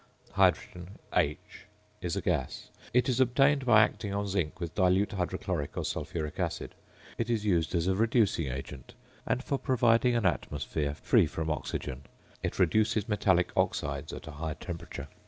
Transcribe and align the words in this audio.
~Hydrogen~ 0.31 0.97
(H) 1.15 1.67
is 2.01 2.15
a 2.15 2.23
gas. 2.23 2.69
It 2.91 3.07
is 3.07 3.19
obtained 3.19 3.67
by 3.67 3.83
acting 3.83 4.15
on 4.15 4.25
zinc 4.25 4.59
with 4.59 4.73
dilute 4.73 5.11
hydrochloric 5.11 5.77
or 5.77 5.85
sulphuric 5.85 6.39
acid. 6.39 6.73
It 7.19 7.29
is 7.29 7.45
used 7.45 7.75
as 7.75 7.85
a 7.85 7.93
reducing 7.93 8.47
agent, 8.47 8.95
and 9.27 9.43
for 9.43 9.59
providing 9.59 10.15
an 10.15 10.25
atmosphere 10.25 10.95
free 10.95 11.27
from 11.27 11.51
oxygen. 11.51 12.01
It 12.41 12.57
reduces 12.57 13.07
metallic 13.07 13.51
oxides 13.55 14.11
at 14.11 14.25
a 14.25 14.31
high 14.31 14.55
temperature. 14.55 15.07